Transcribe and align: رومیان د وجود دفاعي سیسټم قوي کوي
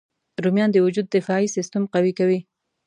رومیان 0.43 0.69
د 0.73 0.77
وجود 0.85 1.07
دفاعي 1.15 1.47
سیسټم 1.55 1.83
قوي 1.93 2.13
کوي 2.19 2.39